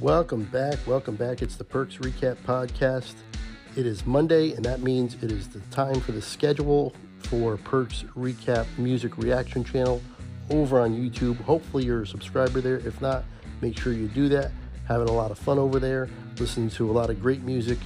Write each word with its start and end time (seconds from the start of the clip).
Welcome 0.00 0.42
back. 0.46 0.78
Welcome 0.88 1.14
back. 1.14 1.40
It's 1.40 1.54
the 1.54 1.62
Perks 1.62 1.98
Recap 1.98 2.34
Podcast. 2.38 3.14
It 3.76 3.86
is 3.86 4.04
Monday, 4.04 4.50
and 4.52 4.64
that 4.64 4.80
means 4.80 5.14
it 5.22 5.30
is 5.30 5.46
the 5.46 5.60
time 5.70 6.00
for 6.00 6.10
the 6.10 6.20
schedule 6.20 6.92
for 7.20 7.56
Perks 7.58 8.02
Recap 8.16 8.66
Music 8.76 9.16
Reaction 9.16 9.62
channel 9.62 10.02
over 10.50 10.80
on 10.80 10.94
YouTube. 10.96 11.36
Hopefully, 11.42 11.84
you're 11.84 12.02
a 12.02 12.06
subscriber 12.08 12.60
there. 12.60 12.78
If 12.78 13.00
not, 13.00 13.22
make 13.60 13.78
sure 13.78 13.92
you 13.92 14.08
do 14.08 14.28
that. 14.30 14.50
Having 14.88 15.10
a 15.10 15.12
lot 15.12 15.30
of 15.30 15.38
fun 15.38 15.60
over 15.60 15.78
there, 15.78 16.08
listening 16.40 16.70
to 16.70 16.90
a 16.90 16.92
lot 16.92 17.08
of 17.08 17.22
great 17.22 17.42
music, 17.42 17.78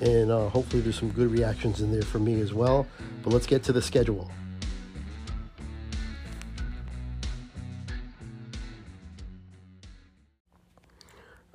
and 0.00 0.30
uh, 0.30 0.48
hopefully, 0.48 0.82
there's 0.82 0.98
some 0.98 1.10
good 1.10 1.32
reactions 1.32 1.80
in 1.80 1.90
there 1.90 2.02
for 2.02 2.20
me 2.20 2.40
as 2.40 2.54
well. 2.54 2.86
But 3.24 3.32
let's 3.32 3.46
get 3.46 3.64
to 3.64 3.72
the 3.72 3.82
schedule. 3.82 4.30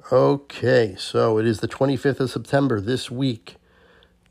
Okay, 0.09 0.95
so 0.97 1.37
it 1.37 1.45
is 1.45 1.59
the 1.59 1.67
25th 1.67 2.19
of 2.19 2.31
September 2.31 2.81
this 2.81 3.11
week. 3.11 3.55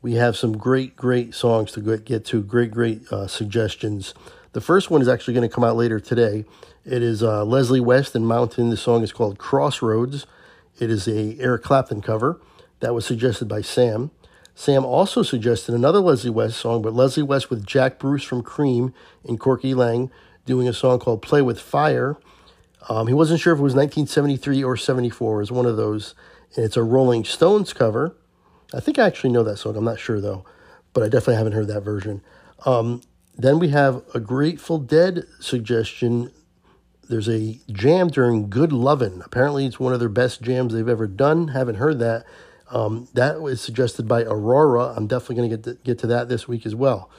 We 0.01 0.15
have 0.15 0.35
some 0.35 0.57
great, 0.57 0.95
great 0.95 1.33
songs 1.33 1.71
to 1.71 1.97
get 1.97 2.25
to, 2.25 2.43
great, 2.43 2.71
great 2.71 3.07
uh, 3.11 3.27
suggestions. 3.27 4.13
The 4.51 4.61
first 4.61 4.91
one 4.91 5.01
is 5.01 5.07
actually 5.07 5.33
going 5.33 5.47
to 5.47 5.53
come 5.53 5.63
out 5.63 5.77
later 5.77 5.99
today. 5.99 6.45
It 6.83 7.01
is 7.01 7.23
uh, 7.23 7.45
Leslie 7.45 7.79
West 7.79 8.15
and 8.15 8.27
Mountain. 8.27 8.69
The 8.69 8.77
song 8.77 9.01
is 9.01 9.13
called 9.13 9.37
Crossroads. 9.37 10.27
It 10.77 10.91
is 10.91 11.07
a 11.07 11.39
Eric 11.39 11.63
Clapton 11.63 12.01
cover 12.01 12.39
that 12.81 12.93
was 12.93 13.05
suggested 13.05 13.47
by 13.47 13.61
Sam. 13.61 14.11
Sam 14.53 14.83
also 14.83 15.23
suggested 15.23 15.73
another 15.73 15.99
Leslie 15.99 16.29
West 16.29 16.57
song, 16.59 16.81
but 16.81 16.93
Leslie 16.93 17.23
West 17.23 17.49
with 17.49 17.65
Jack 17.65 17.97
Bruce 17.97 18.23
from 18.23 18.43
Cream 18.43 18.93
and 19.23 19.39
Corky 19.39 19.73
Laing 19.73 20.11
doing 20.45 20.67
a 20.67 20.73
song 20.73 20.99
called 20.99 21.21
Play 21.21 21.41
with 21.41 21.61
Fire. 21.61 22.17
Um, 22.89 23.07
he 23.07 23.13
wasn't 23.13 23.39
sure 23.39 23.53
if 23.53 23.59
it 23.59 23.63
was 23.63 23.75
1973 23.75 24.63
or 24.63 24.75
74. 24.75 25.35
It 25.35 25.37
was 25.37 25.51
one 25.51 25.65
of 25.65 25.77
those. 25.77 26.15
And 26.55 26.65
it's 26.65 26.77
a 26.77 26.83
Rolling 26.83 27.23
Stones 27.23 27.73
cover. 27.73 28.15
I 28.73 28.79
think 28.79 28.99
I 28.99 29.05
actually 29.05 29.31
know 29.31 29.43
that 29.43 29.57
song. 29.57 29.75
I'm 29.75 29.83
not 29.83 29.99
sure 29.99 30.21
though, 30.21 30.45
but 30.93 31.03
I 31.03 31.07
definitely 31.07 31.35
haven't 31.35 31.53
heard 31.53 31.67
that 31.67 31.81
version. 31.81 32.21
Um, 32.65 33.01
then 33.37 33.59
we 33.59 33.69
have 33.69 34.03
a 34.13 34.19
Grateful 34.19 34.77
Dead 34.77 35.25
suggestion. 35.39 36.31
There's 37.09 37.29
a 37.29 37.59
jam 37.71 38.07
during 38.07 38.49
Good 38.49 38.71
Lovin'. 38.71 39.21
Apparently, 39.25 39.65
it's 39.65 39.79
one 39.79 39.93
of 39.93 39.99
their 39.99 40.09
best 40.09 40.41
jams 40.41 40.73
they've 40.73 40.87
ever 40.87 41.07
done. 41.07 41.49
Haven't 41.49 41.75
heard 41.75 41.99
that. 41.99 42.25
Um, 42.69 43.09
that 43.13 43.41
was 43.41 43.59
suggested 43.59 44.07
by 44.07 44.23
Aurora. 44.23 44.93
I'm 44.95 45.07
definitely 45.07 45.35
going 45.35 45.49
to 45.49 45.57
get 45.57 45.63
to, 45.63 45.83
get 45.83 45.99
to 45.99 46.07
that 46.07 46.29
this 46.29 46.47
week 46.47 46.65
as 46.65 46.75
well. 46.75 47.09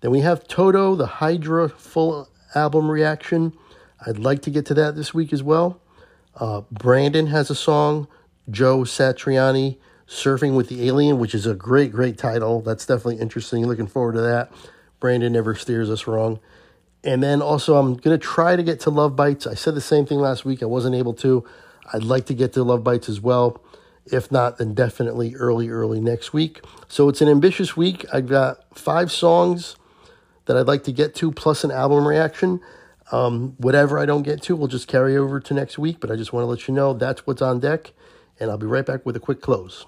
Then 0.00 0.10
we 0.10 0.20
have 0.20 0.46
Toto, 0.48 0.94
the 0.94 1.06
Hydra 1.06 1.68
full 1.68 2.28
album 2.54 2.90
reaction. 2.90 3.52
I'd 4.06 4.18
like 4.18 4.42
to 4.42 4.50
get 4.50 4.66
to 4.66 4.74
that 4.74 4.96
this 4.96 5.14
week 5.14 5.32
as 5.32 5.42
well. 5.42 5.80
Uh, 6.34 6.62
Brandon 6.70 7.26
has 7.28 7.50
a 7.50 7.54
song, 7.54 8.08
Joe 8.50 8.80
Satriani, 8.80 9.78
Surfing 10.08 10.54
with 10.56 10.68
the 10.68 10.86
Alien, 10.86 11.18
which 11.18 11.34
is 11.34 11.46
a 11.46 11.54
great, 11.54 11.92
great 11.92 12.18
title. 12.18 12.60
That's 12.60 12.84
definitely 12.84 13.18
interesting. 13.18 13.66
Looking 13.66 13.86
forward 13.86 14.14
to 14.14 14.20
that. 14.20 14.52
Brandon 15.00 15.32
never 15.32 15.54
steers 15.54 15.88
us 15.88 16.06
wrong. 16.06 16.38
And 17.04 17.22
then 17.22 17.42
also, 17.42 17.76
I'm 17.76 17.94
going 17.94 18.18
to 18.18 18.18
try 18.18 18.54
to 18.54 18.62
get 18.62 18.80
to 18.80 18.90
Love 18.90 19.16
Bites. 19.16 19.46
I 19.46 19.54
said 19.54 19.74
the 19.74 19.80
same 19.80 20.06
thing 20.06 20.18
last 20.18 20.44
week. 20.44 20.62
I 20.62 20.66
wasn't 20.66 20.94
able 20.94 21.14
to. 21.14 21.44
I'd 21.92 22.04
like 22.04 22.26
to 22.26 22.34
get 22.34 22.52
to 22.52 22.62
Love 22.62 22.84
Bites 22.84 23.08
as 23.08 23.20
well. 23.20 23.60
If 24.06 24.30
not, 24.30 24.58
then 24.58 24.74
definitely 24.74 25.34
early, 25.34 25.68
early 25.68 26.00
next 26.00 26.32
week. 26.32 26.60
So 26.88 27.08
it's 27.08 27.20
an 27.20 27.28
ambitious 27.28 27.76
week. 27.76 28.04
I've 28.12 28.28
got 28.28 28.76
five 28.76 29.10
songs 29.10 29.76
that 30.46 30.56
I'd 30.56 30.66
like 30.66 30.84
to 30.84 30.92
get 30.92 31.14
to, 31.16 31.32
plus 31.32 31.64
an 31.64 31.70
album 31.70 32.06
reaction. 32.06 32.60
Um, 33.12 33.54
whatever 33.58 33.98
I 33.98 34.06
don't 34.06 34.22
get 34.22 34.42
to, 34.42 34.56
we'll 34.56 34.68
just 34.68 34.88
carry 34.88 35.16
over 35.16 35.38
to 35.38 35.54
next 35.54 35.78
week. 35.78 36.00
But 36.00 36.10
I 36.10 36.16
just 36.16 36.32
want 36.32 36.44
to 36.44 36.48
let 36.48 36.66
you 36.66 36.74
know 36.74 36.94
that's 36.94 37.26
what's 37.26 37.42
on 37.42 37.60
deck. 37.60 37.92
And 38.40 38.50
I'll 38.50 38.58
be 38.58 38.66
right 38.66 38.84
back 38.84 39.06
with 39.06 39.14
a 39.14 39.20
quick 39.20 39.40
close. 39.40 39.86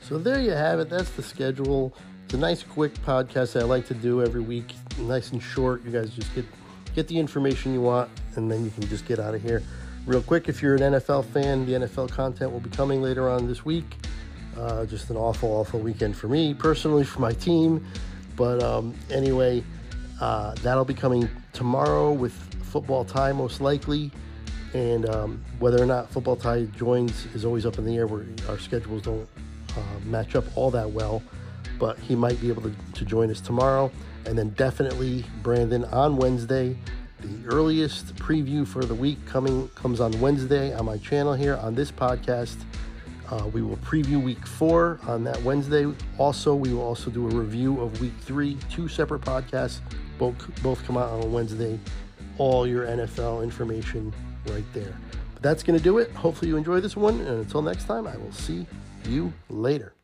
So 0.00 0.18
there 0.18 0.40
you 0.40 0.50
have 0.50 0.78
it. 0.78 0.90
That's 0.90 1.10
the 1.10 1.22
schedule. 1.22 1.94
It's 2.24 2.34
a 2.34 2.36
nice, 2.36 2.62
quick 2.62 2.94
podcast 3.02 3.54
that 3.54 3.62
I 3.62 3.66
like 3.66 3.86
to 3.86 3.94
do 3.94 4.22
every 4.22 4.42
week. 4.42 4.74
Nice 4.98 5.32
and 5.32 5.42
short. 5.42 5.84
You 5.84 5.90
guys 5.90 6.10
just 6.10 6.34
get 6.34 6.44
get 6.94 7.08
the 7.08 7.18
information 7.18 7.72
you 7.72 7.80
want, 7.80 8.10
and 8.36 8.50
then 8.50 8.64
you 8.64 8.70
can 8.70 8.86
just 8.88 9.06
get 9.06 9.18
out 9.18 9.34
of 9.34 9.42
here. 9.42 9.62
Real 10.04 10.20
quick, 10.20 10.48
if 10.48 10.60
you're 10.60 10.74
an 10.74 10.80
NFL 10.80 11.24
fan, 11.26 11.64
the 11.64 11.72
NFL 11.72 12.10
content 12.10 12.52
will 12.52 12.60
be 12.60 12.70
coming 12.70 13.00
later 13.00 13.30
on 13.30 13.46
this 13.46 13.64
week. 13.64 13.96
Uh, 14.58 14.84
just 14.84 15.08
an 15.10 15.16
awful, 15.16 15.48
awful 15.50 15.80
weekend 15.80 16.16
for 16.16 16.28
me 16.28 16.52
personally, 16.52 17.04
for 17.04 17.20
my 17.20 17.32
team. 17.32 17.84
But 18.36 18.62
um, 18.62 18.94
anyway, 19.10 19.62
uh, 20.20 20.54
that'll 20.62 20.84
be 20.84 20.94
coming 20.94 21.28
tomorrow 21.52 22.12
with 22.12 22.32
football 22.64 23.04
tie, 23.04 23.32
most 23.32 23.60
likely. 23.60 24.10
And 24.74 25.08
um, 25.08 25.44
whether 25.58 25.82
or 25.82 25.86
not 25.86 26.10
football 26.10 26.36
tie 26.36 26.64
joins 26.76 27.26
is 27.34 27.44
always 27.44 27.66
up 27.66 27.78
in 27.78 27.84
the 27.84 27.96
air. 27.96 28.06
Where 28.06 28.24
our 28.48 28.58
schedules 28.58 29.02
don't 29.02 29.28
uh, 29.76 29.80
match 30.04 30.34
up 30.34 30.44
all 30.56 30.70
that 30.70 30.90
well, 30.90 31.22
but 31.78 31.98
he 31.98 32.14
might 32.14 32.40
be 32.40 32.48
able 32.48 32.62
to, 32.62 32.74
to 32.94 33.04
join 33.04 33.30
us 33.30 33.40
tomorrow. 33.40 33.90
And 34.24 34.38
then 34.38 34.50
definitely 34.50 35.24
Brandon 35.42 35.84
on 35.86 36.16
Wednesday. 36.16 36.76
The 37.20 37.46
earliest 37.46 38.16
preview 38.16 38.66
for 38.66 38.84
the 38.84 38.94
week 38.94 39.24
coming 39.26 39.68
comes 39.76 40.00
on 40.00 40.18
Wednesday 40.20 40.74
on 40.74 40.86
my 40.86 40.98
channel 40.98 41.34
here 41.34 41.56
on 41.56 41.74
this 41.74 41.92
podcast. 41.92 42.56
Uh, 43.32 43.46
we 43.46 43.62
will 43.62 43.78
preview 43.78 44.22
week 44.22 44.46
four 44.46 45.00
on 45.06 45.24
that 45.24 45.40
Wednesday. 45.42 45.90
Also, 46.18 46.54
we 46.54 46.74
will 46.74 46.82
also 46.82 47.10
do 47.10 47.26
a 47.26 47.30
review 47.30 47.80
of 47.80 47.98
week 47.98 48.12
three, 48.20 48.58
two 48.70 48.88
separate 48.88 49.22
podcasts. 49.22 49.80
Both 50.18 50.62
both 50.62 50.84
come 50.84 50.98
out 50.98 51.08
on 51.08 51.32
Wednesday. 51.32 51.80
All 52.36 52.66
your 52.66 52.84
NFL 52.86 53.42
information 53.42 54.12
right 54.48 54.64
there. 54.74 54.94
But 55.32 55.42
that's 55.42 55.62
going 55.62 55.78
to 55.78 55.82
do 55.82 55.96
it. 55.96 56.10
Hopefully, 56.10 56.50
you 56.50 56.58
enjoy 56.58 56.80
this 56.80 56.94
one. 56.94 57.20
And 57.20 57.38
until 57.38 57.62
next 57.62 57.84
time, 57.84 58.06
I 58.06 58.18
will 58.18 58.32
see 58.32 58.66
you 59.08 59.32
later. 59.48 59.94